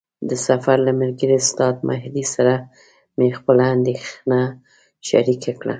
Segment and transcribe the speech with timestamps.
[0.29, 2.53] د سفر له ملګري استاد مهدي سره
[3.17, 4.39] مې خپله اندېښنه
[5.07, 5.69] شریکه کړه.